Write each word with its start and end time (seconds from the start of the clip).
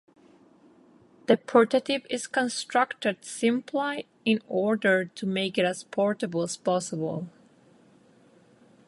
The 1.27 1.37
portative 1.37 2.07
is 2.09 2.25
constructed 2.25 3.23
simply 3.23 4.07
in 4.25 4.41
order 4.47 5.05
to 5.05 5.25
make 5.27 5.59
it 5.59 5.63
as 5.65 5.83
portable 5.83 6.41
as 6.41 6.57
possible. 6.57 7.29